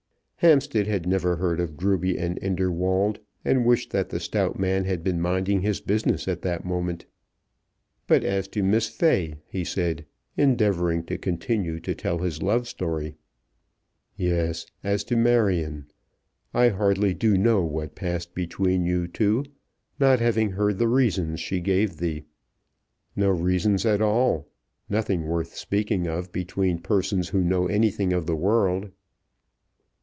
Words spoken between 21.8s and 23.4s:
thee." "No